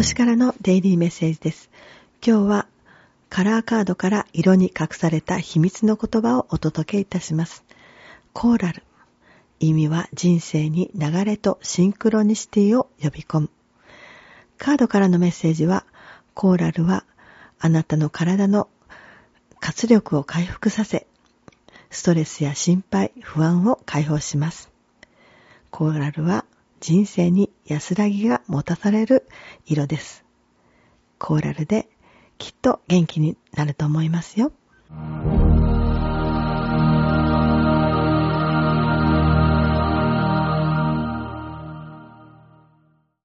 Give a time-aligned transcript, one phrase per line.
[0.00, 1.68] 星からのデイリーメッセージです。
[2.26, 2.66] 今日は
[3.28, 7.66] カラーカードから色に隠された秘密の言葉をお届けいたします。
[8.32, 8.82] コーラル。
[9.58, 13.50] 意味は人生に流れとシンクロニシティを呼び込む。
[14.56, 15.84] カードからのメッセージは、
[16.32, 17.04] コーラルは
[17.58, 18.68] あなたの体の
[19.58, 21.06] 活力を回復させ、
[21.90, 24.70] ストレスや心配、不安を解放します。
[25.70, 26.46] コーラルは
[26.80, 29.26] 人生に安らぎが持たされる
[29.66, 30.24] 色です。
[31.18, 31.88] コーラルで
[32.38, 34.52] きっと元気になると思いますよ。